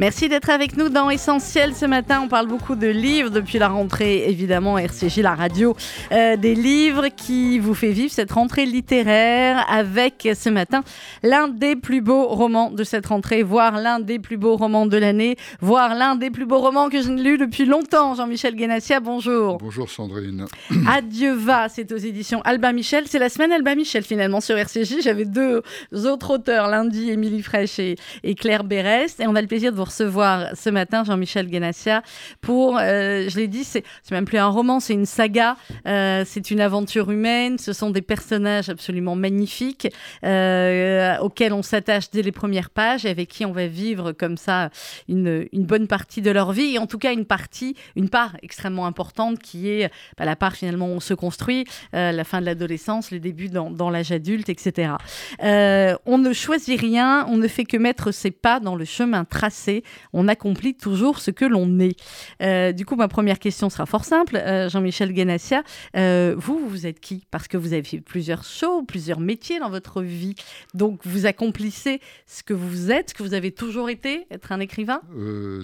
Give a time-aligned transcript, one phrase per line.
[0.00, 2.20] Merci d'être avec nous dans Essentiel ce matin.
[2.24, 5.74] On parle beaucoup de livres depuis la rentrée, évidemment, RCJ, la radio,
[6.12, 10.84] euh, des livres qui vous fait vivre cette rentrée littéraire avec ce matin
[11.24, 14.96] l'un des plus beaux romans de cette rentrée, voire l'un des plus beaux romans de
[14.96, 18.14] l'année, voire l'un des plus beaux romans que je n'ai lu depuis longtemps.
[18.14, 19.58] Jean-Michel Guénassia, bonjour.
[19.58, 20.44] Bonjour Sandrine.
[20.88, 23.06] Adieu va, c'est aux éditions Albin Michel.
[23.08, 25.02] C'est la semaine Albin Michel finalement sur RCJ.
[25.02, 29.48] J'avais deux autres auteurs, lundi Émilie Fraîche et, et Claire Berest, et on a le
[29.48, 32.02] plaisir de vous recevoir ce matin Jean-Michel Guénassia
[32.40, 35.56] pour, euh, je l'ai dit, c'est même plus un roman, c'est une saga,
[35.86, 39.88] euh, c'est une aventure humaine, ce sont des personnages absolument magnifiques
[40.24, 44.36] euh, auxquels on s'attache dès les premières pages et avec qui on va vivre comme
[44.36, 44.70] ça
[45.08, 46.74] une, une, bonne partie de leur vie.
[46.74, 50.54] Et en tout cas une partie, une part extrêmement importante qui est bah, la part
[50.54, 54.92] finalement où on se construit, la fin de l'adolescence, le début dans l'âge adulte, etc.
[55.40, 59.77] on ne choisit rien, on ne fait que mettre ses pas dans le chemin tracé
[60.12, 61.96] on accomplit toujours ce que l'on est.
[62.42, 64.36] Euh, du coup, ma première question sera fort simple.
[64.36, 65.62] Euh, Jean-Michel Guénassia,
[65.96, 67.24] euh, vous, vous êtes qui?
[67.30, 70.34] Parce que vous avez fait plusieurs shows, plusieurs métiers dans votre vie.
[70.74, 74.60] Donc, vous accomplissez ce que vous êtes, ce que vous avez toujours été, être un
[74.60, 75.00] écrivain?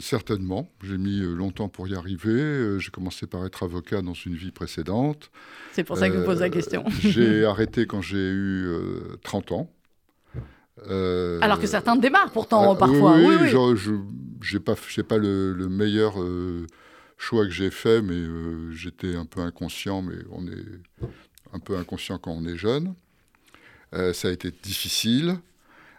[0.00, 0.68] Certainement.
[0.82, 2.78] J'ai mis longtemps pour y arriver.
[2.78, 5.30] J'ai commencé par être avocat dans une vie précédente.
[5.72, 6.84] C'est pour ça que je vous pose la question.
[7.00, 8.68] j'ai arrêté quand j'ai eu
[9.22, 9.70] 30 ans.
[10.88, 13.16] Euh, Alors que certains démarrent pourtant euh, parfois.
[13.16, 14.74] Oui, oui, je n'ai pas,
[15.08, 16.66] pas le, meilleur euh,
[17.16, 18.22] choix que j'ai fait, mais
[18.72, 21.08] j'étais un peu inconscient, mais on est
[21.52, 22.94] un peu inconscient quand on est jeune.
[23.92, 25.38] ça a été difficile.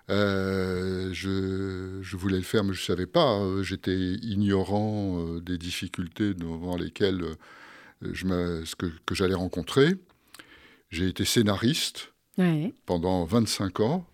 [0.10, 3.40] Je, je, voulais le faire, mais je ne savais pas.
[3.62, 7.24] J'étais ignorant des difficultés devant lesquelles
[8.02, 9.96] je ce que, que j'allais rencontrer.
[10.92, 12.14] J'ai été scénariste
[12.86, 14.06] pendant 25 ans.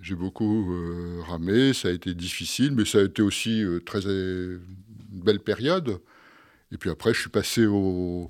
[0.00, 4.06] J'ai beaucoup euh, ramé, ça a été difficile, mais ça a été aussi euh, très
[4.06, 4.58] euh,
[5.12, 6.00] une belle période.
[6.72, 8.28] Et puis après, je suis passé au,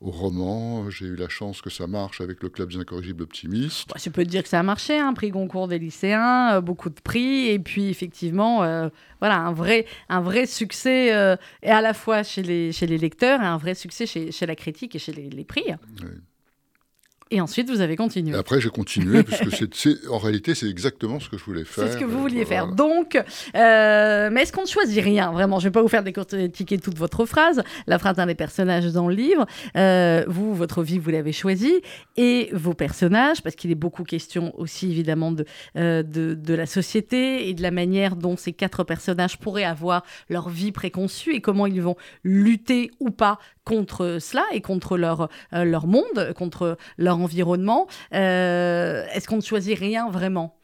[0.00, 0.90] roman.
[0.90, 3.88] J'ai eu la chance que ça marche avec le Club des Incorrigibles Optimistes.
[3.88, 6.60] Bah, je peux te dire que ça a marché, un hein, prix Goncourt des lycéens,
[6.60, 8.58] beaucoup de prix, et puis effectivement,
[9.20, 13.40] voilà, un vrai, un vrai succès, et à la fois chez les, chez les lecteurs,
[13.40, 15.64] et un vrai succès chez, chez la critique et chez les, les prix.
[16.02, 16.08] Oui.
[17.34, 18.30] Et ensuite, vous avez continué.
[18.30, 21.88] Et après, j'ai continué, parce que en réalité, c'est exactement ce que je voulais faire.
[21.88, 22.68] C'est ce que vous vouliez faire.
[22.68, 26.04] Donc, euh, mais est-ce qu'on ne choisit rien Vraiment, je ne vais pas vous faire
[26.04, 29.46] décortiquer toute votre phrase, la phrase d'un des personnages dans le livre.
[29.76, 31.80] Euh, vous, votre vie, vous l'avez choisie,
[32.16, 35.44] et vos personnages, parce qu'il est beaucoup question aussi, évidemment, de,
[35.76, 40.04] euh, de, de, la société et de la manière dont ces quatre personnages pourraient avoir
[40.28, 45.28] leur vie préconçue et comment ils vont lutter ou pas contre cela et contre leur,
[45.52, 47.88] leur monde, contre leur environnement.
[48.12, 50.58] Euh, est-ce qu'on ne choisit rien vraiment?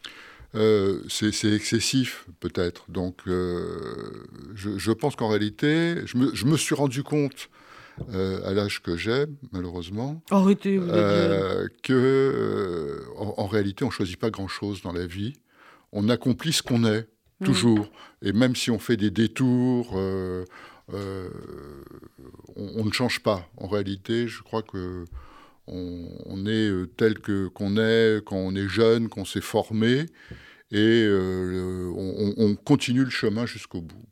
[0.57, 2.91] Euh, c'est excessif peut-être.
[2.91, 7.49] Donc euh, je, pense qu'en réalité, je me, je me, suis rendu compte
[8.13, 10.23] à l'âge que j'ai, malheureusement,
[11.83, 15.35] que en, réalité, on choisit pas grand-chose dans la vie.
[15.93, 17.07] On accomplit ce qu'on est,
[17.41, 17.45] mmh.
[17.45, 17.91] toujours.
[18.23, 20.01] Et même si on fait des détours,
[22.57, 23.49] on, on, ne change pas.
[23.57, 25.05] En réalité, je crois que
[25.67, 30.07] on, est euh, tel que qu'on est quand on est jeune, qu'on s'est formé,
[30.73, 31.93] et euh,
[32.37, 34.05] on, continue le chemin jusqu'au bout.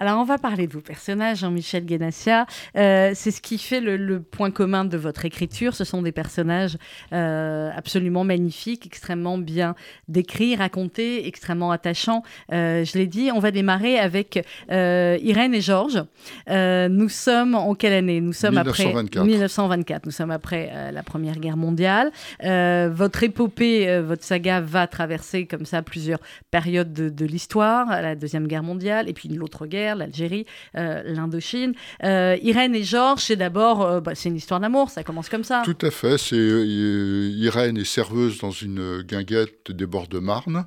[0.00, 2.46] Alors, on va parler de vos personnages, Jean-Michel Guénassia.
[2.76, 5.74] Euh, c'est ce qui fait le, point commun de votre écriture.
[5.74, 6.78] Ce sont des personnages
[7.12, 9.74] euh, absolument magnifiques, extrêmement bien
[10.06, 12.22] décrits, racontés, extrêmement attachants.
[12.52, 16.04] Euh, je l'ai dit, on va démarrer avec Irène et Georges.
[16.48, 18.20] nous sommes en quelle année?
[18.20, 19.08] Nous sommes 1924.
[19.10, 20.06] après 1924.
[20.06, 22.12] Nous sommes après la Première Guerre mondiale.
[22.40, 26.20] votre épopée, votre saga va traverser comme ça plusieurs
[26.52, 30.46] périodes de, de l'histoire, la Deuxième Guerre mondiale et puis l'autre guerre l'Algérie,
[30.76, 31.74] euh, l'Indochine.
[32.04, 35.44] Euh, Irène et Georges, c'est d'abord, euh, bah, c'est une histoire d'amour, ça commence comme
[35.44, 35.62] ça.
[35.64, 36.18] Tout à fait.
[36.18, 40.66] C'est Irène est serveuse dans une guinguette des bords de Marne.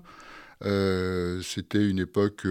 [1.42, 2.46] c'était une époque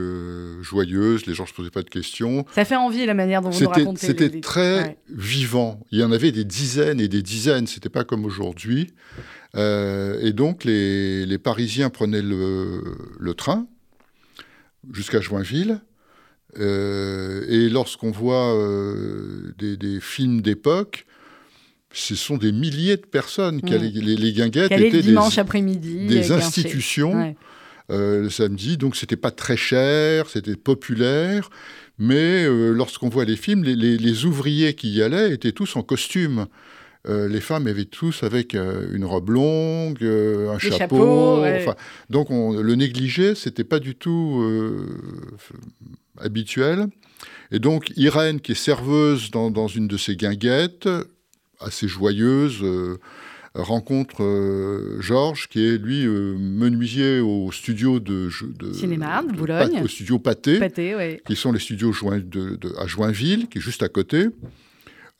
[0.63, 2.45] joyeuse, les gens ne se posaient pas de questions.
[2.53, 4.07] Ça fait envie la manière dont vous nous racontez.
[4.07, 5.81] C'était très vivant.
[5.93, 8.93] Il y en avait des dizaines et des dizaines, c'était pas comme aujourd'hui.
[9.57, 12.83] et donc les, les Parisiens prenaient le,
[13.19, 13.67] le train
[14.93, 15.81] jusqu'à Joinville.
[16.59, 21.07] Euh, et lorsqu'on voit euh, des, films d'époque,
[21.93, 23.61] ce sont des milliers de personnes.
[23.63, 23.79] Qui, mm.
[23.79, 27.35] les, les, guinguettes étaient dimanche après-midi, des institutions.
[27.89, 28.77] le samedi.
[28.77, 31.51] Donc c'était pas très cher, c'était populaire.
[31.99, 36.47] Mais lorsqu'on voit les films, les, ouvriers qui y allaient étaient tous en costume.
[37.07, 41.43] Les femmes avaient tous avec une robe longue, un chapeau.
[42.11, 44.45] donc on, le négliger, c'était pas du tout
[46.19, 46.89] habituel.
[47.53, 50.89] Et donc Irène, qui est serveuse dans, une de ces guinguettes,
[51.59, 52.99] assez joyeuse, euh,
[53.55, 58.31] rencontre euh, Georges, qui est lui euh, menuisier au studio de,
[58.73, 60.61] cinéma de, Boulogne, au studio Pâté,
[61.27, 61.93] qui sont les studios
[62.79, 64.27] à Joinville, qui est juste à côté.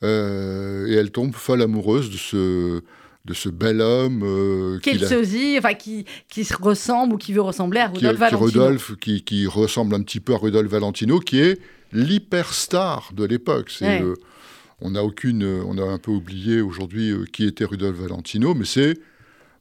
[0.03, 2.81] Et elle tombe folle amoureuse de ce
[3.23, 7.79] de ce bel homme qui sosie, enfin qui, qui se ressemble ou qui veut ressembler
[7.79, 8.77] à Rudolf Valentino.
[8.99, 11.61] Qui, qui, ressemble un petit peu à Rudolf Valentino, qui est
[11.93, 13.69] l'hyperstar de l'époque.
[13.69, 14.01] C'est
[14.81, 18.65] on a aucune, on a un peu oublié aujourd'hui euh, qui était Rudolf Valentino, mais
[18.65, 18.97] c'est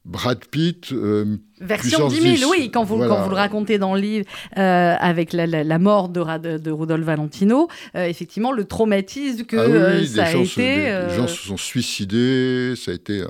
[0.04, 0.92] Brad Pitt.
[0.92, 4.26] Euh, Version 10 000, oui, quand vous, quand vous le racontez dans le livre
[4.56, 10.34] euh, avec la, mort de, de, Rudolf Valentino, effectivement, le traumatisme que ah ça a
[10.34, 11.06] été.
[11.08, 13.22] Les gens se sont suicidés, ça a été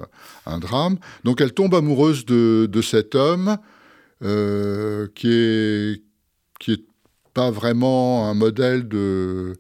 [0.46, 0.99] un, drame.
[1.25, 3.56] Donc elle tombe amoureuse de, de cet homme
[4.20, 6.02] qui est,
[6.61, 6.84] qui est
[7.34, 9.56] pas vraiment un modèle de,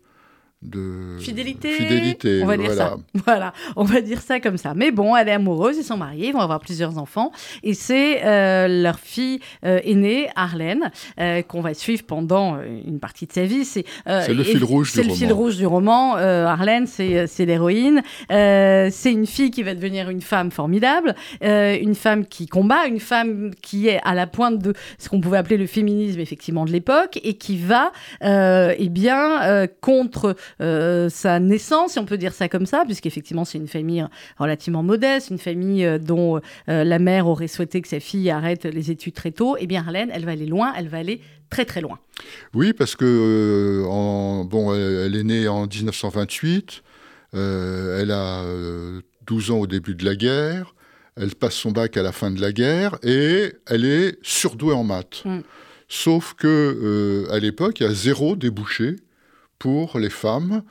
[0.62, 2.96] de fidélité, on va dire ça.
[3.24, 4.74] Voilà, on va dire ça comme ça.
[4.74, 8.24] Mais bon, elle est amoureuse, ils sont mariés, ils vont avoir plusieurs enfants, et c'est
[8.24, 13.44] euh, leur fille euh, aînée, Arlène, euh, qu'on va suivre pendant une partie de sa
[13.44, 13.64] vie.
[13.64, 15.08] C'est le fil rouge du roman.
[15.08, 16.14] C'est le fil rouge du roman.
[16.16, 18.02] Arlène, c'est l'héroïne.
[18.28, 23.52] c'est une fille qui va devenir une femme formidable, une femme qui combat, une femme
[23.62, 27.18] qui est à la pointe de ce qu'on pouvait appeler le féminisme effectivement de l'époque,
[27.22, 27.92] et qui va,
[28.22, 33.68] eh bien, contre sa naissance, si on peut dire ça comme ça, puisqu'effectivement c'est une
[33.68, 34.04] famille
[34.38, 38.64] relativement modeste, une famille euh, dont euh, la mère aurait souhaité que sa fille arrête
[38.64, 41.20] les études très tôt, et eh bien Arlène, elle va aller loin, elle va aller
[41.50, 41.98] très très loin.
[42.54, 46.82] Oui, parce que en, bon, elle, est née en 1928,
[47.32, 48.44] elle a
[49.26, 50.74] 12 ans au début de la guerre,
[51.16, 54.84] elle passe son bac à la fin de la guerre et elle est surdouée en
[54.84, 55.22] maths.
[55.24, 55.40] Mm.
[55.88, 58.96] Sauf que à l'époque, il y a zéro débouché
[59.60, 60.64] pour les femmes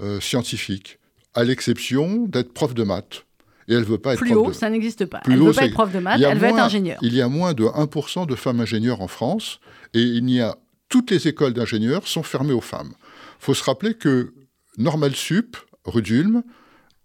[0.00, 0.98] euh, scientifiques,
[1.34, 3.26] à l'exception d'être prof de maths.
[3.68, 5.20] Et elle veut pas être Plus haut, ça n'existe pas.
[5.26, 6.98] elle ne veut pas être prof de maths, elle veut être ingénieure.
[7.02, 9.60] Il y a moins de 1% de femmes ingénieures en France,
[9.92, 10.56] et il y a
[10.88, 12.92] toutes les écoles d'ingénieurs sont fermées aux femmes.
[13.40, 14.32] Il faut se rappeler que
[14.78, 16.42] Normal Sup, rue d'Ulm,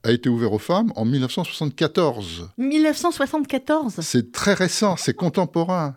[0.03, 2.49] a été ouvert aux femmes en 1974.
[2.57, 5.95] 1974 C'est très récent, c'est contemporain.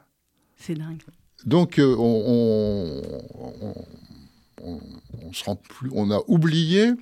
[0.56, 1.02] C'est dingue.
[1.44, 3.02] Donc euh, on,
[3.36, 3.74] on, on
[6.10, 6.92] a oublié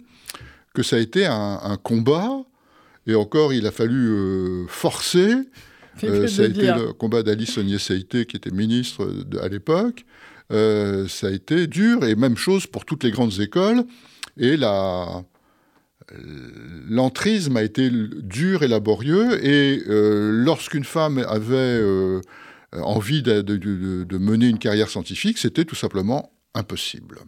[0.74, 2.30] que ça a été un, combat,
[3.06, 5.34] et encore il a fallu euh, forcer.
[6.04, 9.06] Euh, ça a été le combat d'Alice Saunier-Saïté, qui était ministre
[9.40, 10.04] à l'époque.
[10.50, 13.84] Euh, ça a été dur, et même chose pour toutes les grandes écoles.
[14.38, 14.56] Et
[16.88, 19.44] l'entrisme a été dur et laborieux.
[19.44, 21.82] Et lorsqu'une femme avait
[22.72, 27.18] envie de, mener une carrière scientifique, c'était tout simplement impossible.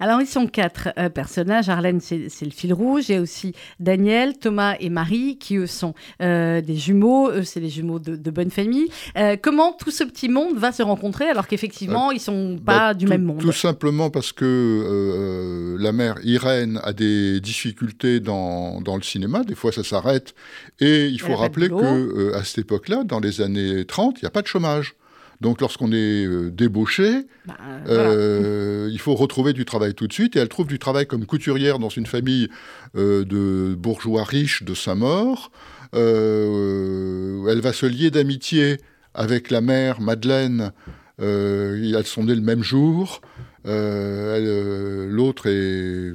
[0.00, 1.68] Alors, ils sont quatre euh, personnages.
[1.68, 3.08] Arlène, c'est le fil rouge.
[3.08, 7.30] Il y a aussi Daniel, Thomas et Marie, qui eux sont euh, des jumeaux.
[7.30, 8.88] Eux, c'est les jumeaux de, bonne famille.
[9.16, 12.94] Euh, comment tout ce petit monde va se rencontrer alors qu'effectivement, ils sont pas bah,
[12.94, 13.40] du même monde?
[13.40, 19.42] Tout simplement parce que la mère Irène a des difficultés dans, dans le cinéma.
[19.42, 20.34] Des fois, ça s'arrête.
[20.80, 24.30] Et il faut rappeler que à cette époque-là, dans les années 30, il n'y a
[24.30, 24.96] pas de chômage.
[25.40, 27.56] Donc lorsqu'on est euh, débauché, bah,
[27.88, 30.36] euh, il faut retrouver du travail tout de suite.
[30.36, 32.48] Et elle trouve du travail comme couturière dans une famille
[32.96, 35.50] euh, de bourgeois riches de Saint-Maur.
[35.92, 38.78] elle va se lier d'amitié
[39.14, 40.72] avec la mère Madeleine.
[41.18, 43.20] elles sont nées le même jour.
[43.64, 46.12] L'autre est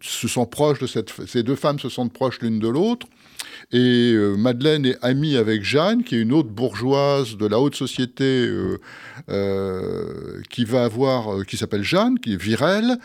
[0.00, 1.10] se sent proche de cette.
[1.26, 3.06] Ces deux femmes se sentent proches l'une de l'autre.
[3.72, 7.74] Et euh, Madeleine est amie avec Jeanne, qui est une autre bourgeoise de la haute
[7.74, 8.78] société euh,
[9.30, 12.98] euh, qui va avoir, qui s'appelle Jeanne, qui est virelle.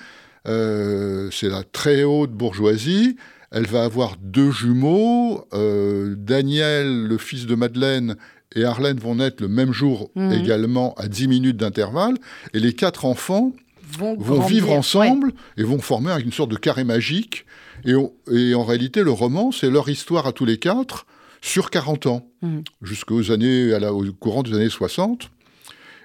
[0.45, 3.15] c'est la très haute bourgeoisie.
[3.51, 5.47] Elle va avoir deux jumeaux.
[5.53, 8.17] Daniel, le fils de Madeleine,
[8.55, 10.33] et Arlène vont naître le même jour mhm.
[10.33, 12.17] également à 10 minutes d'intervalle.
[12.53, 13.53] Et les quatre enfants
[13.89, 17.45] vont, vivre ensemble et vont former une sorte de carré magique
[17.87, 21.05] et, en réalité, le roman, c'est leur histoire à tous les quatre
[21.41, 22.59] sur 40 ans, mmh.
[22.81, 25.29] jusqu'aux années, à au courant des années 60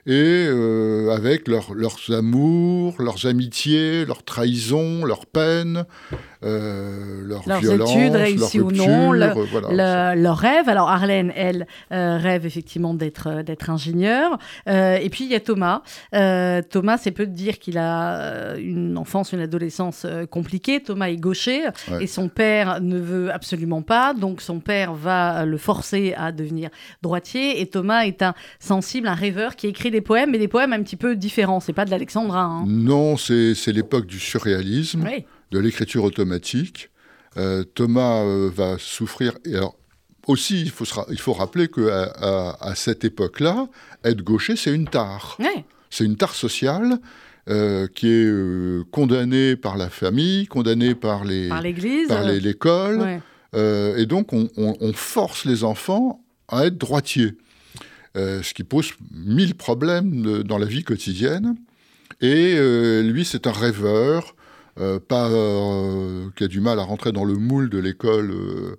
[0.05, 1.73] et euh, avec leurs
[2.11, 5.85] amours, leurs amitiés, leurs trahisons, leurs peines,
[6.45, 10.15] euh, leur leurs violence, études réussies leur ou non, le- voilà.
[10.15, 10.69] le- leur rêve.
[10.69, 14.39] Alors Arlène, elle, euh, rêve effectivement d'être euh, d'être ingénieure.
[14.69, 15.83] Euh, et puis il y a Thomas.
[16.71, 20.81] Thomas, c'est peu de dire qu'il a une enfance, une adolescence compliquée.
[20.83, 22.05] Thomas est gaucher Ouais.
[22.05, 24.15] et son père ne veut absolument pas.
[24.15, 26.71] Donc son père va le forcer à devenir
[27.03, 27.61] droitier.
[27.61, 30.83] Et Thomas est un sensible, un rêveur qui écrit des poèmes, mais des poèmes un
[30.83, 31.61] petit peu différents.
[31.61, 32.63] C'est pas de l'alexandrin.
[32.63, 32.65] hein.
[32.67, 35.05] Non, c'est c'est l'époque du surréalisme.
[35.05, 35.25] Oui.
[35.53, 36.91] De l'écriture automatique.
[37.37, 39.33] Euh, Thomas euh, va souffrir.
[39.45, 39.77] Et alors,
[40.27, 43.69] aussi, il faut, se ra- il faut rappeler qu'à à, à cette époque-là,
[44.05, 45.37] être gaucher, c'est une tare.
[45.39, 45.65] Ouais.
[45.91, 46.99] C'est une tare sociale
[47.49, 52.09] euh, qui est condamnée par la famille, condamnée par les- Par l'Église.
[52.09, 53.01] par les- l'école.
[53.01, 53.21] Ouais.
[54.01, 57.33] Et donc, on, on- on force les enfants à être droitiers,
[58.15, 61.57] ce qui pose mille problèmes de- dans la vie quotidienne.
[62.23, 62.55] Et
[63.03, 64.35] lui, c'est un rêveur,
[64.99, 68.31] pas, euh, qui a du mal à rentrer dans le moule de l'école.
[68.31, 68.77] euh,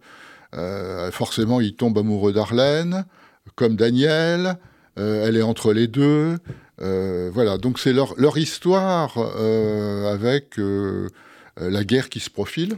[0.56, 3.06] euh, forcément, il tombe amoureux d'Arlène,
[3.56, 4.58] comme Daniel.
[5.00, 6.38] euh, elle est entre les deux.
[6.82, 11.10] Euh, voilà, donc c'est leur, leur histoire euh, avec euh,
[11.62, 12.78] euh, la guerre qui se profile.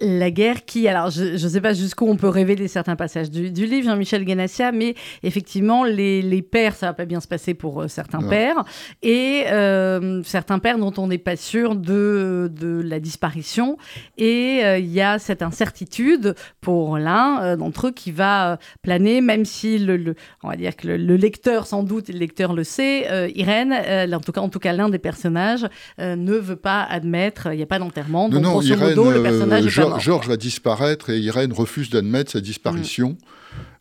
[0.00, 3.50] La guerre qui, alors je ne sais pas jusqu'où on peut révéler certains passages du,
[3.50, 7.54] du livre, Jean-Michel Ganassia, mais effectivement, les, les pères, ça va pas bien se passer
[7.54, 8.28] pour euh, certains Non.
[8.28, 8.64] pères,
[9.02, 13.76] et euh, certains pères dont on n'est pas sûr de, de la disparition.
[14.18, 19.20] Et euh, il y a cette incertitude pour l'un euh, d'entre eux qui va planer,
[19.20, 20.14] même si le, le-
[20.44, 23.74] on va dire que le, le lecteur, sans doute, le lecteur le sait, euh, Irène,
[23.74, 25.66] euh, en tout cas, en tout cas l'un des personnages,
[26.00, 28.28] euh, ne veut pas admettre, il n'y a pas d'enterrement.
[28.28, 33.10] Donc, grosso modo, le personnage est Georges va disparaître et Irène refuse d'admettre sa disparition.
[33.10, 33.16] Mm.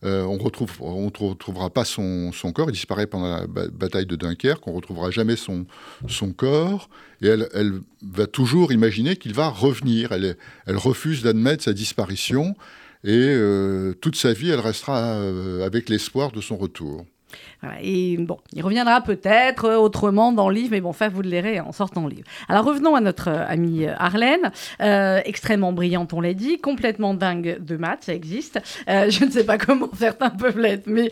[0.05, 2.69] Euh, on retrouve, on ne retrouvera pas son, son corps.
[2.69, 4.65] Il disparaît pendant la ba- bataille de Dunkerque.
[4.67, 5.65] On ne retrouvera jamais son,
[6.07, 6.89] son corps.
[7.21, 10.13] Et elle, elle va toujours imaginer qu'il va revenir.
[10.13, 12.55] Elle refuse d'admettre sa disparition.
[13.03, 17.05] Et euh, toute sa vie, elle restera euh, avec l'espoir de son retour.
[17.82, 21.29] Et bon, il reviendra peut-être euh, autrement dans le livre, mais bon, enfin, vous le
[21.29, 22.27] lirez en sortant le livre.
[22.50, 24.51] Alors revenons à notre euh, amie euh, Arlène,
[25.25, 28.60] extrêmement brillante, on l'a dit, complètement dingue de maths, ça existe.
[28.88, 31.12] Je ne sais pas comment certains peuvent l'être, mais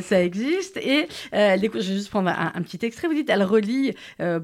[0.00, 0.76] ça existe.
[0.78, 3.08] Et euh, elle décou- je vais juste prendre un, petit extrait.
[3.08, 3.94] Vous dites, elle relit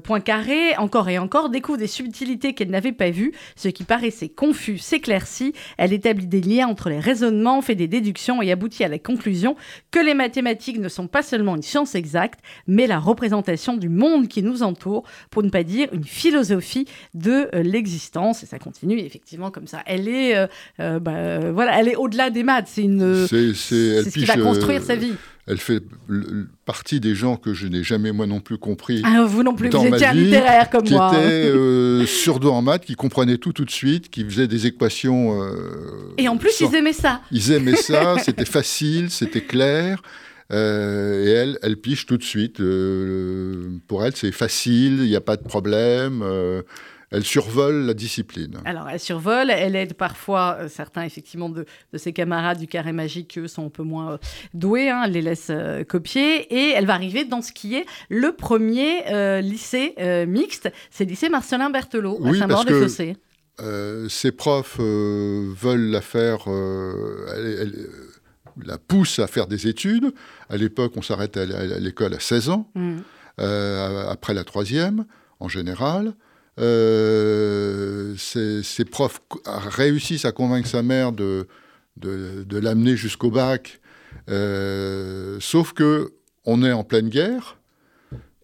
[0.03, 4.29] point carré, encore et encore, découvre des subtilités qu'elle n'avait pas vues, ce qui paraissait
[4.29, 5.53] confus s'éclaircit.
[5.77, 9.55] Elle établit des liens entre les raisonnements, fait des déductions et aboutit à la conclusion
[9.91, 14.27] que les mathématiques ne sont pas seulement une science exacte, mais la représentation du monde
[14.27, 18.43] qui nous entoure, pour ne pas dire une philosophie de euh, l'existence.
[18.43, 19.79] Et ça continue effectivement comme ça.
[19.85, 20.47] Elle est, euh,
[20.79, 22.67] euh, bah, voilà, elle est au-delà des maths.
[22.69, 25.13] C'est une, C'est- ce qui va construire sa vie.
[25.45, 25.83] Elle fait
[26.65, 29.01] partie des gens que je n'ai jamais moi non plus compris.
[29.05, 31.09] Ah, vous non plus, dans vous étiez un vie, littéraire comme qui moi.
[31.09, 31.19] hein.
[31.19, 32.05] était euh,
[32.45, 35.41] en maths, qui comprenait tout tout de suite, qui faisait des équations.
[35.43, 37.19] euh, Et en plus, sans- ils aimaient ça.
[37.31, 40.01] ils aimaient ça, c'était facile, c'était clair.
[40.53, 42.59] Euh, et elle, elle piche tout de suite.
[42.59, 46.21] euh, pour elle, c'est facile, il n'y a pas de problème.
[46.23, 46.61] euh,
[47.15, 48.57] elle survole la discipline.
[48.65, 52.91] Alors, elle survole, elle aide parfois euh, certains, effectivement, de, de ses camarades du carré
[52.91, 54.17] magique, eux sont un peu moins euh,
[54.55, 57.85] doués, hein, elle les laisse euh, copier, et elle va arriver dans ce qui est
[58.09, 59.03] le premier
[59.43, 59.93] lycée
[60.27, 63.15] mixte, c'est le lycée Marcelin Berthelot, Oui, à parce que- Saint-Maur-des-Fossés.
[64.09, 67.87] Ses profs veulent la faire, elle- elle-
[68.61, 70.13] la poussent à faire des études.
[70.49, 71.45] À l'époque, on s'arrête à,
[71.79, 72.69] l'école à 16 ans.
[72.75, 72.97] Mm.
[73.39, 75.05] euh, après la troisième,
[75.39, 76.13] en général.
[76.59, 81.47] Euh, ses, ses profs réussissent à convaincre sa mère de,
[81.97, 83.79] de, de l'amener jusqu'au bac,
[84.29, 86.13] euh, sauf que
[86.45, 87.57] on est en pleine guerre.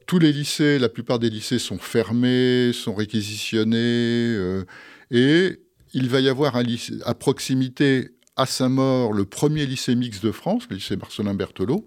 [0.08, 4.64] Tous les lycées, la plupart des lycées sont fermés, sont réquisitionnés, euh,
[5.12, 5.60] et
[5.94, 8.10] il va y avoir un lycée à proximité,
[8.40, 11.86] à Saint-Maur, le premier lycée mixte de France, le lycée Marcelin Berthelot.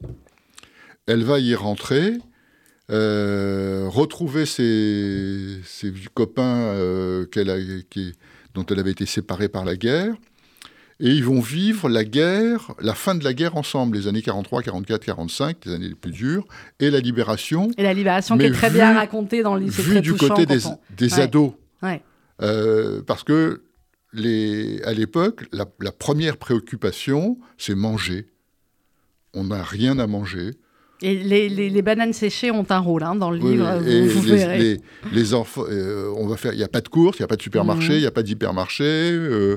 [1.06, 2.18] Elle va y rentrer,
[2.90, 6.42] euh, retrouver ses, ses vieux copains
[6.74, 7.56] euh, qu'elle a,
[7.90, 8.12] qui-
[8.54, 10.14] dont elle avait été séparée par la guerre.
[11.00, 14.62] Et ils vont vivre la guerre, la fin de la guerre ensemble, les années 43,
[14.62, 16.46] 44, 45, les années les plus dures,
[16.78, 19.82] et la libération, Et la libération qui est très vu- bien racontée dans le lycée,
[19.82, 21.20] vu très du touchant côté des, quand on- des Ouais.
[21.20, 21.52] ados.
[21.82, 22.02] Ouais.
[22.42, 23.62] Euh, parce que
[24.12, 28.26] les, à l'époque, la, la première préoccupation, c'est manger.
[29.34, 30.50] On n'a rien à manger.
[31.04, 34.06] Et les, les- les bananes séchées ont un rôle hein, dans le Oui, livre, et
[34.06, 34.80] vous, verrez.
[35.12, 36.52] les- enfants, euh, on va faire.
[36.52, 38.00] Il n'y a pas de course, il n'y a pas de supermarché, il Mhm.
[38.00, 38.84] n'y a pas d'hypermarché.
[38.84, 39.56] euh,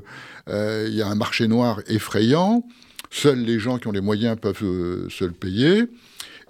[0.50, 2.66] euh, Il y a un marché noir effrayant.
[3.12, 5.84] Seuls les gens qui ont les moyens peuvent se le payer.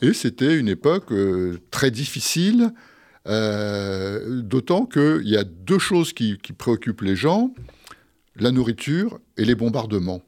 [0.02, 1.12] Et c'était une époque
[1.72, 2.72] très difficile,
[4.44, 7.54] d'autant qu'il y a deux choses qui, qui préoccupent les gens.
[8.36, 10.22] La nourriture et les bombardements.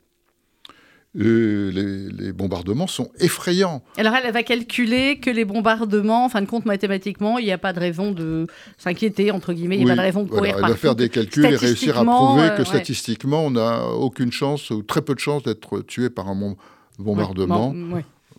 [1.14, 3.82] les, les, bombardements sont effrayants.
[3.98, 7.58] Alors elle, va calculer que les bombardements, en fin de compte, mathématiquement, il n'y a
[7.58, 8.46] pas de raison de
[8.78, 11.10] s'inquiéter, entre guillemets, il n'y a pas de raison de courir Elle va faire des
[11.10, 15.20] calculs et réussir à prouver que statistiquement, on n'a aucune chance ou très peu de
[15.20, 16.56] chances d'être tué par un
[17.00, 17.74] bombardement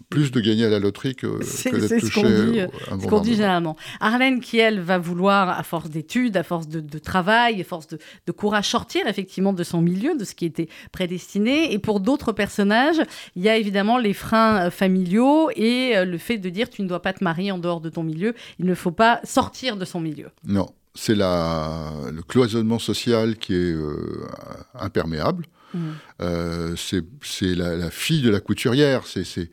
[0.09, 1.27] plus de gagner à la loterie que,
[1.71, 2.67] que d'être touché
[3.01, 3.77] ce qu'on dit, généralement.
[4.01, 8.33] Arlène, qui elle va vouloir, à force d'études, à force de, travail, à force de,
[8.33, 11.73] courage, sortir effectivement de son milieu, de ce qui était prédestiné.
[11.73, 13.01] Et pour d'autres personnages,
[13.37, 16.83] il y a évidemment les freins euh, familiaux et euh, le fait de dire tu
[16.83, 19.77] ne dois pas te marier en dehors de ton milieu, il ne faut pas sortir
[19.77, 20.29] de son milieu.
[20.45, 24.27] Non, c'est le cloisonnement social qui est euh,
[24.75, 25.45] imperméable.
[25.75, 26.77] Mmh.
[26.77, 29.51] c'est la, la, fille de la couturière, c'est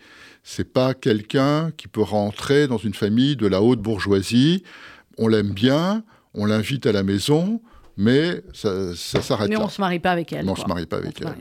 [0.47, 4.61] c'est pas quelqu'un qui peut rentrer dans une famille de la haute bourgeoisie.
[5.17, 6.03] On l'aime bien,
[6.35, 7.61] on l'invite à la maison,
[7.97, 9.57] mais ça, s'arrête là.
[9.57, 10.47] Mais on ne se marie pas avec elle.
[10.47, 11.33] on ne se marie pas avec elle.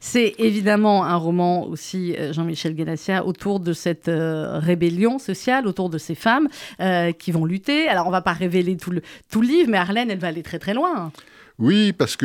[0.00, 5.88] C'est évidemment un roman aussi, euh, Jean-Michel Guénassia, autour de cette euh, rébellion sociale, autour
[5.88, 6.48] de ces femmes
[6.80, 7.86] euh, qui vont lutter.
[7.86, 10.28] Alors, on ne va pas révéler tout le, tout le livre, mais Arlène, elle va
[10.28, 11.12] aller très très loin.
[11.60, 12.16] Oui, parce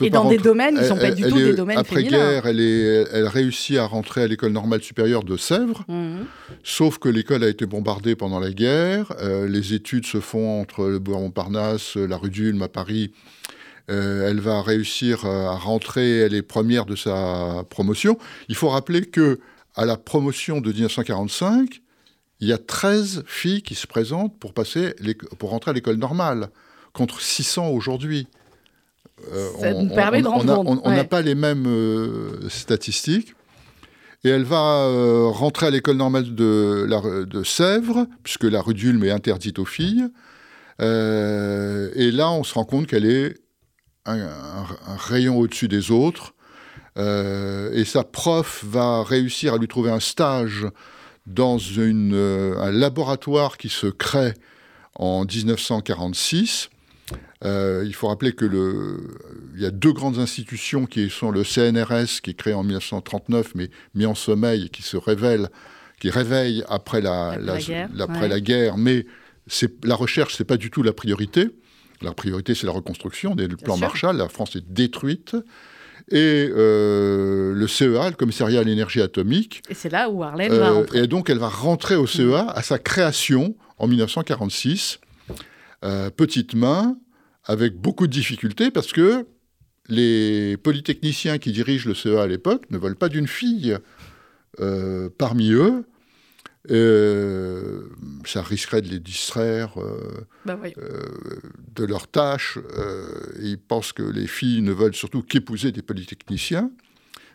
[0.00, 3.26] et dans des domaines, ils ne sont pas du tout des domaines Après-guerre, elle, elle
[3.26, 6.26] réussit à rentrer à l'école normale supérieure de Sèvres, mhm.
[6.62, 9.12] sauf que l'école a été bombardée pendant la guerre.
[9.20, 13.12] Euh, les études se font entre le bois Montparnasse, la rue d'Ulm à Paris.
[13.90, 18.18] Euh, elle va réussir à rentrer, elle est première de sa promotion.
[18.48, 19.38] Il faut rappeler que
[19.74, 21.82] à la promotion de 1945,
[22.40, 24.94] il y a 13 filles qui se présentent pour, passer
[25.38, 26.50] pour rentrer à l'école normale,
[26.92, 28.28] contre 600 aujourd'hui.
[29.32, 33.34] Euh, Ça on, nous permet de On n'a pas les mêmes euh, statistiques.
[34.24, 38.72] Et elle va euh, rentrer à l'école normale de, la, de Sèvres, puisque la rue
[38.72, 40.06] d'Ulm est interdite aux filles.
[40.80, 43.34] et là, on se rend compte qu'elle est
[44.06, 44.26] un,
[44.96, 46.34] rayon au-dessus des autres.
[46.96, 50.66] et sa prof va réussir à lui trouver un stage
[51.26, 54.32] dans une, un laboratoire qui se crée
[54.94, 56.70] en 1946
[57.44, 59.18] euh, il faut rappeler que le,
[59.54, 63.54] il y a deux grandes institutions qui sont le CNRS, qui est créé en 1939,
[63.54, 65.50] mais mis en sommeil, qui se révèle,
[66.00, 68.76] qui réveille après la, la, guerre, après la guerre.
[68.76, 69.06] Mais
[69.82, 71.50] la recherche, c'est pas du tout la priorité.
[72.02, 73.34] La priorité, c'est la reconstruction.
[73.36, 75.36] le plan Marshall, la France est détruite.
[76.10, 79.62] Et euh, le CEA, le commissariat à l'énergie atomique.
[79.70, 80.98] Et c'est là où Arlène va euh, rentrer.
[80.98, 84.98] Et donc, elle va rentrer au CEA à sa création en 1946.
[86.16, 86.96] Petite main,
[87.44, 89.26] avec beaucoup de difficultés parce que
[89.88, 93.76] les polytechniciens qui dirigent le CEA à l'époque ne veulent pas d'une fille
[94.60, 95.84] euh, parmi eux.
[96.70, 97.82] Euh,
[98.24, 100.58] ça risquerait de les distraire euh, bah
[101.74, 102.58] de leurs tâches.
[103.42, 106.70] ils pensent que les filles ne veulent surtout qu'épouser des polytechniciens,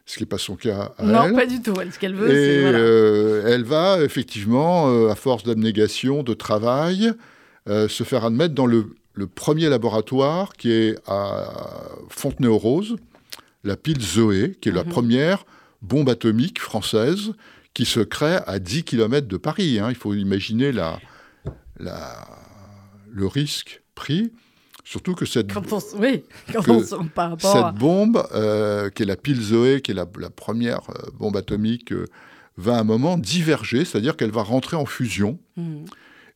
[0.07, 1.31] ce qui n'est pas son cas à non, elle.
[1.31, 1.75] Non, pas du tout.
[1.79, 3.51] Elle, ce qu'elle veut, c'est...
[3.51, 7.13] elle va, effectivement, à force d'abnégation, de travail,
[7.69, 11.49] se faire admettre dans le le premier laboratoire qui est à
[12.07, 12.95] Fontenay-aux-Roses,
[13.65, 14.89] la pile Zoé, qui est la mhm.
[14.89, 15.45] première
[15.81, 17.33] bombe atomique française
[17.73, 19.77] qui se crée à 10 km de Paris.
[19.77, 19.87] Hein.
[19.89, 20.99] Il faut imaginer la,
[21.77, 22.27] la,
[23.11, 24.31] le risque pris.
[24.85, 25.51] Surtout que cette,
[25.99, 31.37] oui, cette bombe, euh, qui est la pile Zoé, qui est la, première euh, bombe
[31.37, 32.05] atomique, euh,
[32.57, 35.37] va à un moment diverger, c'est-à-dire qu'elle va rentrer en fusion.
[35.57, 35.85] Mhm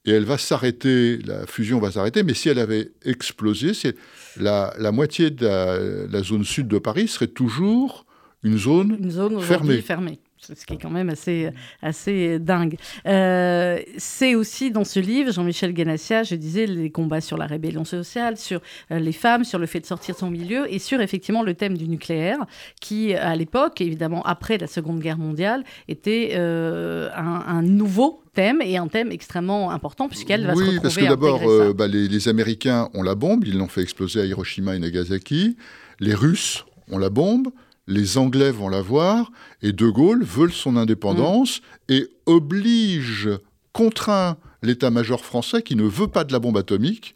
[0.06, 3.72] et elle va s'arrêter, la fusion va s'arrêter, mais si elle avait explosé,
[4.38, 8.06] la, la moitié de la, zone sud de Paris serait toujours
[8.44, 9.82] une zone, une zone fermée.
[9.82, 11.50] fermée ce qui est quand même assez,
[11.82, 12.76] assez dingue.
[13.08, 17.86] Euh, c'est aussi dans ce livre, Jean-Michel Ganassia, je disais, les combats sur la rébellion
[17.86, 21.02] sociale, sur euh, les femmes, sur le fait de sortir de son milieu, et sur
[21.02, 22.38] effectivement le thème du nucléaire,
[22.82, 28.78] qui à l'époque, évidemment après la Seconde Guerre mondiale, était euh, un, nouveau thème et
[28.78, 32.90] un thème extrêmement important puisqu'elle va se retrouver parce que d'abord, bah, les, les, Américains
[32.94, 35.56] ont la bombe, ils l'ont fait exploser à Hiroshima et Nagasaki.
[36.00, 37.50] Les Russes ont la bombe,
[37.88, 43.30] les Anglais vont la voir, et De Gaulle veut son indépendance et oblige,
[43.74, 47.16] contraint l'état-major français qui ne veut pas de la bombe atomique,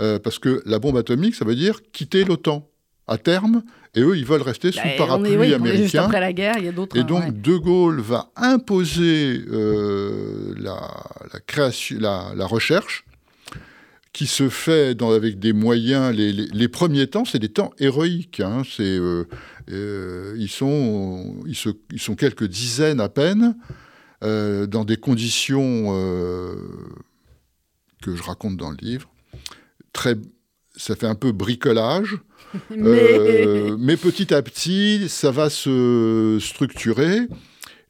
[0.00, 2.66] euh, parce que la bombe atomique, ça veut dire quitter l'OTAN
[3.06, 3.62] à terme,
[3.94, 5.82] et eux, ils veulent rester sous bah, parapluie américain.
[5.82, 6.96] Juste après la guerre, il y a d'autres.
[6.96, 10.80] Et donc, De Gaulle va imposer euh, la,
[11.46, 13.04] création, la, recherche,
[14.12, 16.14] qui se fait dans, avec des moyens.
[16.14, 18.40] Les, premiers temps, c'est des temps héroïques.
[18.40, 18.62] Hein.
[18.64, 19.24] c'est euh,
[19.70, 23.56] euh, ils, sont, ils, sont quelques dizaines à peine
[24.24, 25.92] euh, dans des conditions
[28.02, 29.08] que je raconte dans le livre.
[29.92, 30.16] Très,
[30.76, 32.18] ça fait un peu bricolage.
[32.70, 33.70] Mais...
[33.78, 37.28] Mais petit à petit, ça va se structurer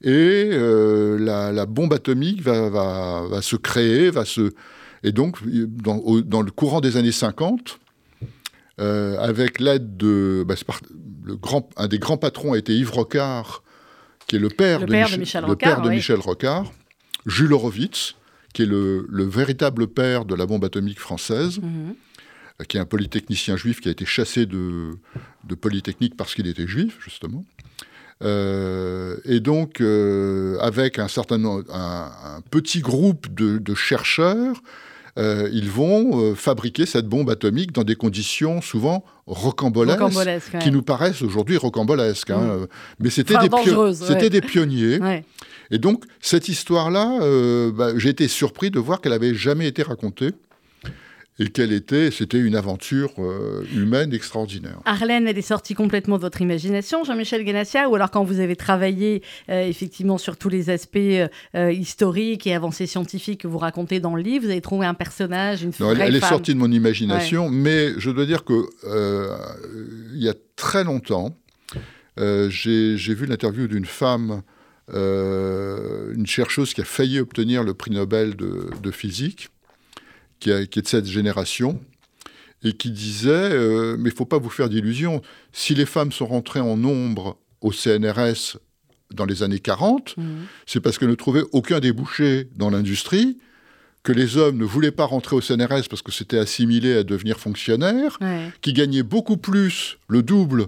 [0.03, 4.53] et la, la, bombe atomique va, va, va, se créer, va se...
[5.03, 7.79] Et donc, dans, au, dans le courant des années 50,
[8.81, 10.45] euh, avec l'aide de...
[10.47, 10.81] Bah, par,
[11.23, 13.63] le grand, un des grands patrons a été Yves Rocard,
[14.27, 15.75] qui est le père, le de, père Mich de Michel le Rocard.
[15.75, 15.97] père de oui.
[15.97, 16.73] Michel Rocard,
[17.27, 18.15] Jules Horowitz,
[18.55, 21.95] qui est le, le, véritable père de la bombe atomique française, Mhm.
[22.69, 24.91] qui est un polytechnicien juif qui a été chassé de,
[25.45, 27.45] de Polytechnique parce qu'il était juif, justement.
[28.23, 34.63] Euh, et donc, euh, avec un certain un, un petit groupe de, de chercheurs,
[35.21, 40.61] euh, ils vont euh, fabriquer cette bombe atomique dans des conditions souvent rocambolesques, Rocambolesque, ouais.
[40.61, 42.31] qui nous paraissent aujourd'hui rocambolesques.
[42.31, 42.41] hein.
[42.63, 42.67] Mm.
[43.01, 44.31] Mais c'était Enfin, des, pio- dangereuses, c'était ouais.
[44.31, 44.99] des pionniers.
[45.03, 45.25] Ouais.
[45.71, 49.83] Et donc, cette histoire-là, euh, bah, j'ai été surpris de voir qu'elle avait jamais été
[49.85, 50.31] racontée
[51.39, 54.79] et qu'elle était, c'était une aventure euh, humaine extraordinaire.
[54.85, 58.57] Arlène, elle est sortie complètement de votre imagination, Jean-Michel Ganassia, ou alors quand vous avez
[58.57, 64.01] travaillé euh, effectivement sur tous les aspects euh, historiques et avancées scientifiques que vous racontez
[64.01, 66.29] dans le livre, vous avez trouvé un personnage, une Non, elle, est femme.
[66.29, 68.53] sortie de mon imagination, mais je dois dire que
[70.15, 71.39] il y a très longtemps,
[72.19, 74.43] j'ai vu l'interview d'une femme,
[74.93, 79.49] une chercheuse qui a failli obtenir le prix Nobel de, de physique,
[80.41, 81.79] qui, a- qui est de cette génération,
[82.63, 85.23] et qui disait euh, Mais il ne faut pas vous faire d'illusions.
[85.53, 88.59] Si les femmes sont rentrées en nombre au CNRS
[89.15, 90.25] dans les années 40, Mhm.
[90.67, 93.39] c'est parce qu'elles ne trouvaient aucun débouché dans l'industrie,
[94.03, 97.39] que les hommes ne voulaient pas rentrer au CNRS parce que c'était assimilé à devenir
[97.39, 98.51] fonctionnaire, Ouais.
[98.63, 100.67] qui gagnaient beaucoup plus, le double,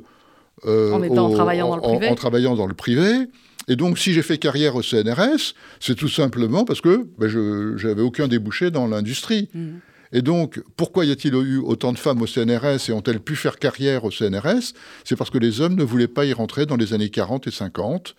[0.66, 0.90] euh,
[1.34, 3.26] travaillant en travaillant dans le privé.
[3.68, 7.86] Et donc, si j'ai fait carrière au CNRS, c'est tout simplement parce que ben, je
[7.86, 9.48] n'avais aucun débouché dans l'industrie.
[9.54, 9.80] Mhm.
[10.12, 13.58] Et donc, pourquoi y a-t-il eu autant de femmes au CNRS et ont-elles pu faire
[13.58, 16.92] carrière au CNRS C'est parce que les hommes ne voulaient pas y rentrer dans les
[16.92, 18.14] années 40 et 50.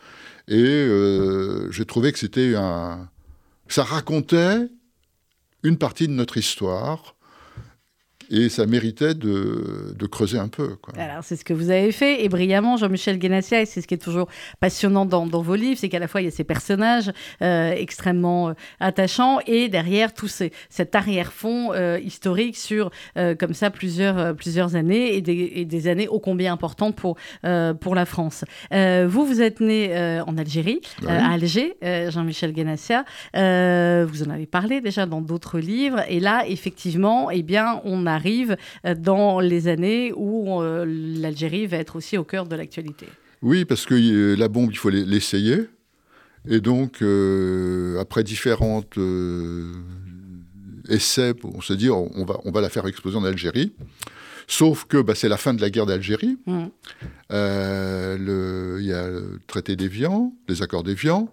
[0.48, 3.10] Et euh, j'ai trouvé que c'était un...
[3.68, 4.70] Ça racontait
[5.62, 7.16] une partie de notre histoire
[8.36, 10.76] et ça méritait de, de creuser un peu.
[10.82, 10.94] Quoi.
[10.98, 13.94] Alors, c'est ce que vous avez fait, et brillamment, Jean-Michel Guénassia, et c'est ce qui
[13.94, 14.28] est toujours
[14.60, 17.72] passionnant dans, dans vos livres, c'est qu'à la fois, il y a ces personnages euh,
[17.72, 22.90] extrêmement euh, attachants, et derrière, tout ces, cet arrière-fond euh, historique sur,
[23.40, 27.18] comme ça, plusieurs, plusieurs années, et des, et des années ô combien importantes pour,
[27.80, 28.46] pour la France.
[28.72, 31.08] Vous, vous êtes né en Algérie, Oui.
[31.10, 31.76] à Alger,
[32.10, 33.06] Jean-Michel Guénassia.
[33.36, 38.06] Euh, vous en avez parlé déjà dans d'autres livres, et là, effectivement, eh bien, on
[38.24, 38.56] arrive
[38.86, 43.08] euh, dans les années où euh, l'Algérie va être aussi au cœur de l'actualité.
[43.42, 45.58] Oui, parce que euh, la bombe, il faut l'e- l'essayer.
[46.48, 49.72] Et donc, euh, après différentes euh,
[50.90, 53.74] essais, on se dit on va, on va la faire exploser en Algérie.
[54.48, 56.38] Sauf que bah, c'est la fin de la guerre d'Algérie.
[56.46, 56.66] Mm.
[57.32, 61.30] Euh, Il y a le traité d'Évian, les accords d'Évian.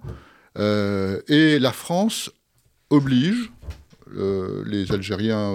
[0.57, 2.31] Et la France
[2.91, 3.51] oblige
[4.67, 5.51] les Algériens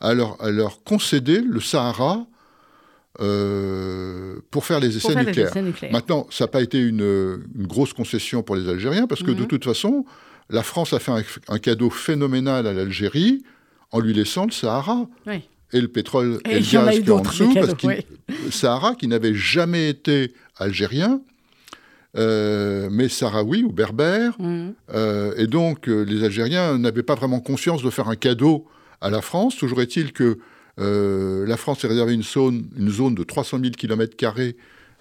[0.00, 2.26] à, leur, à leur concéder le Sahara
[3.20, 5.48] euh, pour faire les essais les nucléaires.
[5.50, 5.92] essais nucléaires.
[5.92, 9.40] Maintenant, ça n'a pas été une, une grosse concession pour les Algériens, parce que de
[9.42, 9.46] Mhm.
[9.48, 10.04] toute façon,
[10.50, 13.42] la France a fait un, un cadeau phénoménal à l'Algérie
[13.90, 15.06] en lui laissant le Sahara.
[15.26, 15.42] Oui.
[15.72, 17.88] Et le pétrole et, Et le gaz qui est en dessous, des parce cadeaux, qu'il
[17.90, 18.06] oui.
[18.46, 21.20] le Sahara qui n'avait jamais été algérien,
[22.16, 24.34] euh, mais sahraoui ou berbère.
[24.38, 24.68] Mm.
[24.94, 28.66] Euh, et donc, euh, les Algériens n'avaient pas vraiment conscience de faire un cadeau
[29.00, 29.56] à la France.
[29.56, 30.38] Toujours est-il que
[30.80, 34.14] euh, la France s'est réservé une zone, une zone de 300 000 km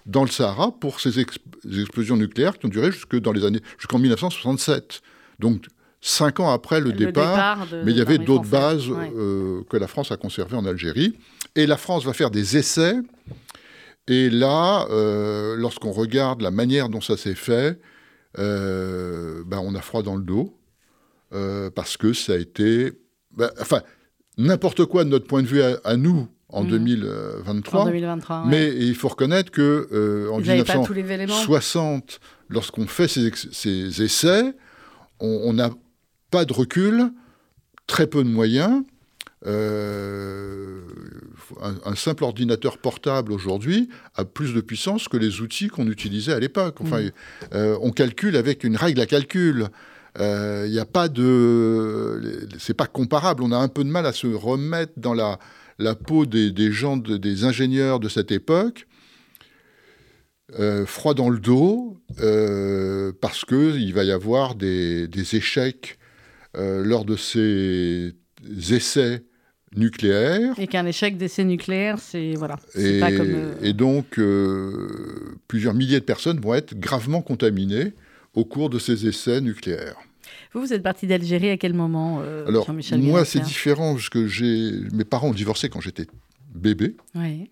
[0.05, 1.37] dans le Sahara pour ces ex-
[1.69, 5.01] ces explosions nucléaires qui ont duré jusque dans les années jusqu'en 1967.
[5.39, 5.65] Donc,
[6.01, 9.11] cinq ans après le, départ, de- mais il y avait d'autres bases Ouais.
[9.15, 11.15] euh, que la France a conservées en Algérie.
[11.55, 12.95] Et la France va faire des essais.
[14.07, 17.79] Et là, euh, lorsqu'on regarde la manière dont ça s'est fait,
[18.35, 20.53] ben, on a froid dans le dos.
[21.75, 22.93] parce que ça a été.
[23.37, 23.81] Ben, enfin,
[24.37, 26.69] n'importe quoi de notre point de vue à, à nous en Mhm.
[26.69, 27.81] 2023.
[27.81, 28.41] En 2023.
[28.43, 28.47] ouais.
[28.49, 32.19] Mais il faut reconnaître que euh, en Vous n'avez pas tous les éléments 1960,
[32.49, 34.53] lorsqu'on fait ces, essais,
[35.19, 35.69] on n'a
[36.31, 37.11] pas de recul,
[37.87, 38.83] très peu de moyens.
[39.45, 40.81] Euh,
[41.61, 46.33] un, un simple ordinateur portable aujourd'hui a plus de puissance que les outils qu'on utilisait
[46.33, 46.77] à l'époque.
[46.81, 47.11] Enfin, Mhm.
[47.53, 49.67] euh, on calcule avec une règle à calcul.
[50.19, 53.43] Euh, Il n'y a pas de, c'est pas comparable.
[53.43, 55.37] On a un peu de mal à se remettre dans la,
[55.79, 58.87] la peau des, des gens, de- des ingénieurs de cette époque.
[60.59, 65.99] Euh, froid dans le dos, euh, parce qu'il va y avoir des, des échecs
[66.55, 68.13] euh, lors de ces
[68.71, 69.25] essais
[69.75, 70.53] nucléaire.
[70.57, 72.55] Et qu'un échec d'essai nucléaire, c'est voilà.
[72.75, 74.87] Et, pas comme, euh, et donc, euh,
[75.49, 77.91] plusieurs milliers de personnes vont être gravement contaminées
[78.33, 79.97] au cours de ces essais nucléaires.
[80.53, 84.95] Vous, vous êtes parti d'Algérie à quel moment, euh, Alors, moi, c'est différent parce que
[84.95, 86.07] mes parents ont divorcé quand j'étais
[86.53, 86.95] bébé.
[87.15, 87.49] Oui.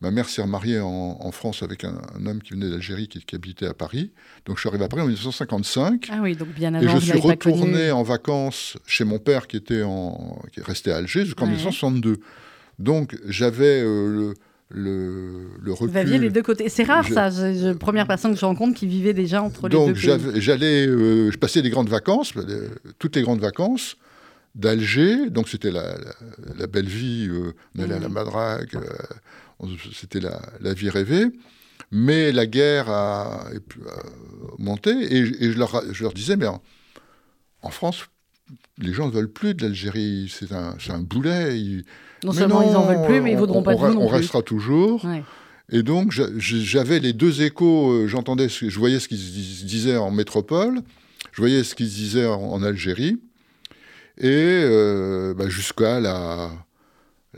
[0.00, 3.20] Ma mère s'est remariée en, en France avec un, un homme qui venait d'Algérie, qui,
[3.24, 4.12] qui habitait à Paris.
[4.46, 6.08] Donc, je suis arrivé à Paris en 1955.
[6.12, 9.56] Ah oui, donc bien avant, Et je suis retourné en vacances chez mon père qui
[9.56, 11.52] était en, qui est resté à Alger jusqu'en Ouais.
[11.52, 12.18] 1962.
[12.78, 14.34] Donc j'avais euh, le,
[14.70, 15.90] le, le recul.
[15.90, 16.68] Vous aviez les deux côtés.
[16.68, 17.30] C'est rare, Je- ça.
[17.30, 20.02] Je, je- première personne que je rencontre qui vivait déjà entre les Donc deux pays.
[20.02, 23.96] j'avais- j'allais, euh, je passais des grandes vacances, euh, toutes les grandes vacances
[24.54, 25.30] d'Alger.
[25.30, 26.14] Donc c'était la, la,
[26.58, 27.28] la belle vie.
[27.30, 28.14] euh, on allait à la Mhm.
[28.14, 28.78] Madrague.
[29.94, 31.26] c'était la, la vie rêvée.
[31.90, 33.46] Mais la guerre a,
[34.58, 36.60] monté et, et je, leur, je leur disais, mais en,
[37.62, 38.06] en France,
[38.78, 40.32] les gens ne veulent plus de l'Algérie.
[40.32, 41.58] C'est un, boulet.
[41.60, 41.84] Ils-
[42.24, 43.94] Non Mais seulement ils en veulent plus, mais ils on- voudront on- pas de on,
[43.94, 44.16] non On plus.
[44.16, 45.04] restera toujours.
[45.04, 45.22] Ouais.
[45.72, 47.90] Et donc, j'a- j'avais les deux échos.
[47.92, 50.80] euh, J'entendais, je voyais ce qu'ils se disaient en métropole,
[51.32, 53.18] je voyais ce qu'ils se disaient en, Algérie,
[54.18, 56.50] et euh, bah, jusqu'à la,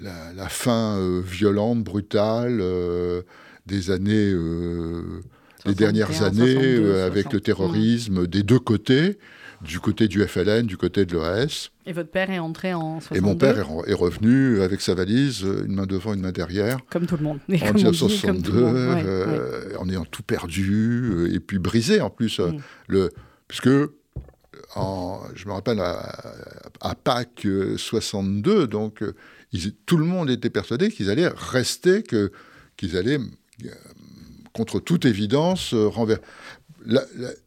[0.00, 3.22] la, la fin euh, violente, brutale euh,
[3.66, 7.32] des années, des 61, dernières années, 62, avec 60.
[7.34, 9.18] le terrorisme des deux côtés,
[9.66, 11.70] du côté du FLN, du côté de l'OS.
[11.86, 14.80] Et votre père est entré en 62 Et mon père est, re- est revenu avec
[14.80, 17.38] sa valise, une main devant, une main derrière, Comme tout le monde.
[17.48, 18.74] Et en comme on dit, comme tout 1962, le monde.
[18.74, 19.02] Ouais, ouais.
[19.06, 22.40] euh, en ayant tout perdu, euh, et puis brisé en plus.
[22.40, 22.60] euh, Mm.
[22.88, 23.10] le,
[23.48, 23.68] puisque,
[24.74, 26.34] en, je me rappelle, à,
[26.80, 29.14] à Pâques euh, 62, donc, euh,
[29.52, 32.32] ils- tout le monde était persuadé qu'ils allaient rester, que,
[32.76, 33.18] qu'ils allaient,
[33.64, 33.68] euh,
[34.52, 36.22] contre toute évidence, euh, renverser.
[36.88, 37.00] Il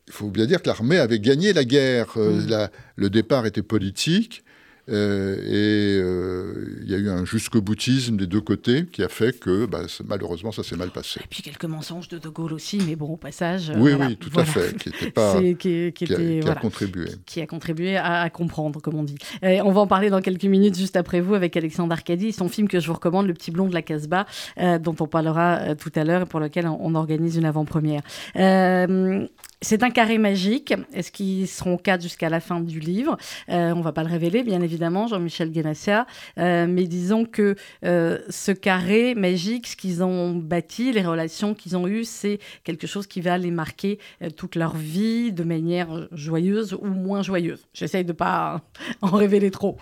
[0.10, 2.14] faut bien dire que l'armée avait gagné la guerre.
[2.18, 2.50] Euh, Mm.
[2.50, 4.44] la- le départ était politique.
[4.90, 9.10] Euh, et euh, il y a eu un jusqu'au boutisme des deux côtés qui a
[9.10, 11.20] fait que bah, malheureusement ça s'est mal passé.
[11.24, 13.70] Et puis quelques mensonges de De Gaulle aussi, mais bon, au passage.
[13.70, 14.50] euh, oui, voilà, oui, tout voilà.
[14.50, 17.06] à fait, qui, était pas, qui, qui qui a, était, qui a voilà, contribué.
[17.26, 19.18] qui a contribué à, à comprendre, comme on dit.
[19.42, 22.50] Et on va en parler dans quelques minutes, juste après vous, avec Alexandre Arcadi, son
[22.50, 24.26] film que je vous recommande, Le Petit Blond de la Casbah,
[24.60, 28.02] euh, dont on parlera tout à l'heure et pour lequel on, on organise une avant-première.
[28.36, 29.28] Euh,
[29.62, 30.74] c'est un carré magique.
[30.94, 33.18] Est-ce qu'ils seront quatre jusqu'à la fin du livre?
[33.50, 36.08] Euh, On va pas le révéler, bien évidemment, Jean-Michel Guénassia.
[36.38, 41.76] Euh, mais disons que euh, ce carré magique, ce qu'ils ont bâti, les relations qu'ils
[41.78, 46.08] ont eues, c'est quelque chose qui va les marquer euh, toute leur vie de manière
[46.12, 47.66] joyeuse ou moins joyeuse.
[47.74, 48.62] J'essaye de pas
[49.02, 49.78] en révéler trop.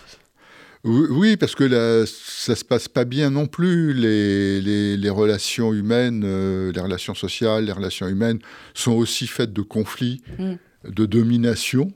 [0.83, 3.93] Oui, parce que là, ça se passe pas bien non plus.
[3.93, 8.39] Les, les, les relations humaines, euh, les relations sociales, les relations humaines
[8.73, 10.53] sont aussi faites de conflits, Mm.
[10.89, 11.91] de domination.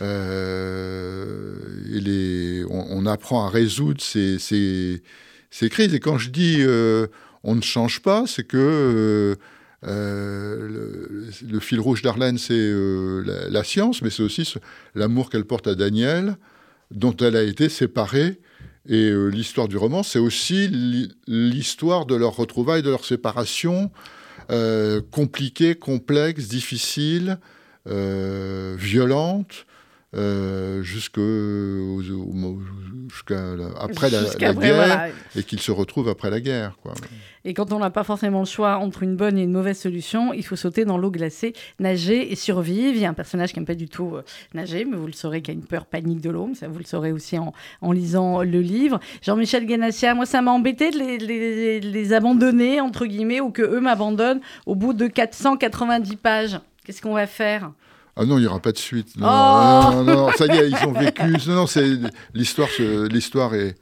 [0.00, 1.56] Euh,
[2.70, 4.38] on, apprend à résoudre ces,
[5.70, 5.94] crises.
[5.94, 7.06] Et quand je dis euh,
[7.42, 9.36] on ne change pas, c'est que
[9.84, 12.72] euh, le, fil rouge d'Arlène, c'est
[13.50, 14.54] la, science, mais c'est aussi
[14.94, 16.36] l'amour qu'elle porte à Daniel,
[16.90, 18.40] dont elle a été séparée.
[18.88, 23.90] Et l'histoire du roman, c'est aussi l'hi- l'histoire de leur retrouvailles, de leur séparation,
[25.10, 27.38] compliquée, complexe, difficile,
[27.86, 29.66] violente,
[30.14, 31.20] euh, jusqu'à
[33.56, 35.08] la- après la, guerre, voilà.
[35.36, 36.76] et qu'ils se retrouvent après la guerre.
[36.82, 36.92] Quoi.
[37.44, 40.32] Et quand on n'a pas forcément le choix entre une bonne et une mauvaise solution,
[40.32, 42.94] il faut sauter dans l'eau glacée, nager et survivre.
[42.94, 44.22] Il y a un personnage qui n'aime pas du tout euh,
[44.54, 46.46] nager, mais vous le saurez, qui a une peur panique de l'eau.
[46.48, 49.00] mais Ça, vous le saurez aussi en, en lisant le livre.
[49.22, 53.62] Jean-Michel Guénassia, moi, ça m'a embêté de les, les- les abandonner, entre guillemets, ou que
[53.62, 56.60] eux m'abandonnent au bout de 490 pages.
[56.84, 57.72] Qu'est-ce qu'on va faire?
[58.16, 59.16] Ah non, il n'y aura pas de suite.
[59.16, 61.22] Non, Oh non, non, non, ça y est, ils ont vécu.
[61.48, 61.86] Non, non, c'est
[62.34, 62.68] l'histoire.
[62.68, 63.74] se- L'histoire est,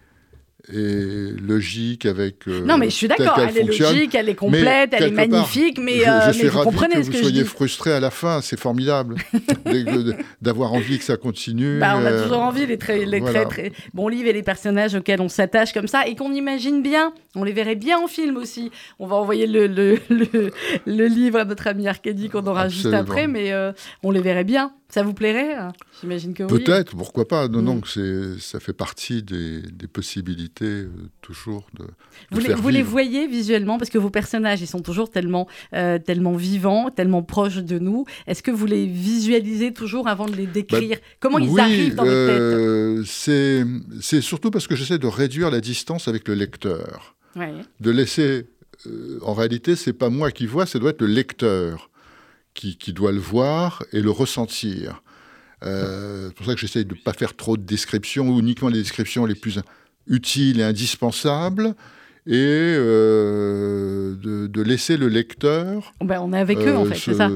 [0.69, 2.47] est logique avec.
[2.49, 5.29] euh, Non, mais je suis d'accord, elle est logique, elle est complète, elle est part,
[5.29, 7.45] magnifique, mais, je, euh, je mais suis vous ravi comprenez que ce vous que soyez
[7.45, 8.41] frustré à la fin.
[8.41, 9.17] C'est formidable
[10.43, 11.79] d'avoir envie que ça continue.
[11.79, 12.77] Bah, on a euh, toujours envie, les,
[13.21, 13.45] voilà.
[13.45, 16.83] très, très bons livres et les personnages auxquels on s'attache comme ça et qu'on imagine
[16.83, 17.13] bien.
[17.37, 18.71] On les verrait bien en film aussi.
[18.99, 20.51] On va envoyer le, le, le,
[20.87, 24.45] le livre à notre ami Arcadie qu'on aura juste après, mais euh, on les verrait
[24.45, 24.73] bien.
[24.91, 25.73] Ça vous plairait hein?
[26.01, 26.49] J'imagine que oui.
[26.65, 27.49] Peut-être, pourquoi pas?
[27.49, 27.65] Non, Mm.
[27.65, 30.91] non, c'est, ça fait partie des, des possibilités euh,
[31.23, 31.89] toujours de, de
[32.33, 33.79] Vous, les, vous voyez visuellement?
[33.79, 38.05] Parce que vos personnages, ils sont toujours tellement, euh, tellement vivants, tellement proches de nous.
[38.27, 40.99] Est-ce que vous les visualisez toujours avant de les décrire?
[41.21, 42.41] Comment ils Bah, oui, arrivent dans votre tête?
[42.41, 43.65] euh, c'est,
[44.01, 47.17] c'est surtout parce que j'essaie de réduire la distance avec le lecteur.
[47.37, 47.53] Ouais.
[47.79, 48.49] de laisser.
[48.87, 51.90] euh, en réalité, c'est pas moi qui vois, ça doit être le lecteur
[52.55, 55.03] qui, qui doit le voir et le ressentir.
[55.63, 58.69] Euh, c'est pour ça que j'essaye de ne pas faire trop de descriptions, ou uniquement
[58.69, 59.61] les descriptions les plus
[60.07, 61.75] utile et indispensable
[62.27, 65.93] et euh, de, laisser le lecteur.
[66.03, 67.31] Ben, on est avec eux, en fait, c'est ça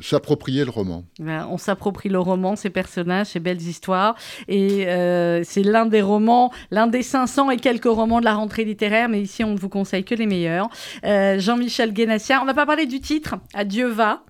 [0.00, 1.04] s'approprier le roman.
[1.18, 4.16] Ben, on s'approprie le roman, ses personnages, ses belles histoires.
[4.48, 8.64] Et euh, c'est l'un des romans, l'un des 500 et quelques romans de la rentrée
[8.64, 10.68] littéraire, mais ici on ne vous conseille que les meilleurs.
[11.04, 14.24] Euh, Jean-Michel Guénassia, on n'a pas parlé du titre, Adieu va.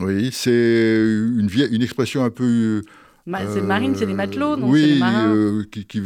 [0.00, 2.82] Oui, c'est une, une expression un peu...
[3.26, 6.02] c'est marine, c'est les matelots, non Oui, les euh, qui, qui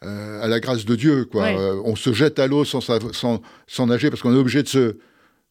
[0.00, 1.50] à la grâce de Dieu, quoi.
[1.84, 4.96] on se jette à l'eau sans, sans, sans, nager parce qu'on est obligé de se,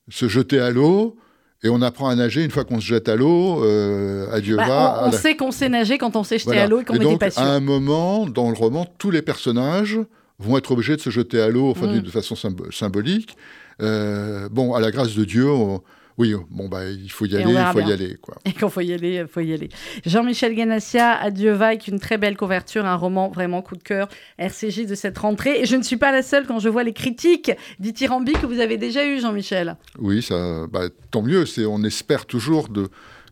[0.09, 1.15] se jeter à l'eau.
[1.63, 4.67] Et on apprend à nager une fois qu'on se jette à l'eau, euh, adieu bah,
[4.67, 5.03] va.
[5.05, 7.29] On, sait qu'on sait nager quand on s'est jeté à l'eau et qu'on n'est pas
[7.29, 7.41] sûr.
[7.41, 9.99] À un moment, dans le roman, tous les personnages
[10.39, 11.99] vont être obligés de se jeter à l'eau, enfin, mm.
[11.99, 12.35] de façon
[12.71, 13.37] symbolique.
[13.81, 15.81] Euh, bon, à la grâce de Dieu, on,
[16.21, 18.15] oui, bon, bah, il faut y aller, il faut y aller.
[18.21, 18.35] Quoi.
[18.45, 19.69] Et quand il faut y aller, il faut y aller.
[20.05, 24.07] Jean-Michel Ganassia, Adieu va, avec une très belle couverture, un roman vraiment coup de cœur,
[24.37, 25.61] RCJ de cette rentrée.
[25.61, 28.59] Et je ne suis pas la seule quand je vois les critiques dithyrambiques que vous
[28.59, 29.77] avez déjà eues, Jean-Michel.
[29.97, 31.47] Oui, ça, bah, tant mieux.
[31.47, 32.87] C'est, on espère toujours de,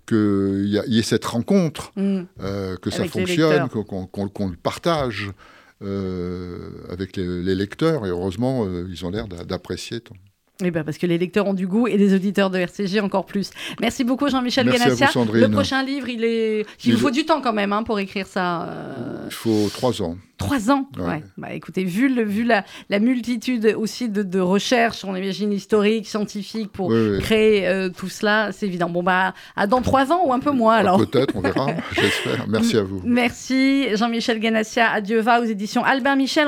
[0.08, 2.22] qu'il y, y, ait cette rencontre, mm.
[2.42, 5.32] euh, que ça fonctionne, qu'on, le partage.
[5.82, 10.02] Euh, avec les, lecteurs et heureusement euh, ils ont l'air d'apprécier
[10.62, 13.26] eh ben parce que les lecteurs ont du goût et les auditeurs de RCG encore
[13.26, 13.52] plus.
[13.80, 15.10] Merci beaucoup Jean-Michel Ganassia.
[15.32, 18.64] Le prochain livre, il est, il, faut du temps quand même hein, pour écrire ça.
[18.64, 19.24] Euh.
[19.28, 20.18] Il faut trois ans.
[20.38, 20.88] Trois ans?
[20.98, 21.22] Ouais.
[21.38, 26.08] Bah, écoutez, vu, le, vu la, la multitude aussi de, de, recherches, on imagine historiques,
[26.08, 28.90] scientifiques, pour créer euh, tout cela, c'est évident.
[28.90, 30.98] Bon, bah, à dans trois ans ou un peu moins alors.
[30.98, 32.48] Peut-être, on verra, j'espère.
[32.48, 33.02] Merci à vous.
[33.04, 34.90] Merci Jean-Michel Ganassia.
[34.90, 36.38] Adieu va aux éditions Albin Michel.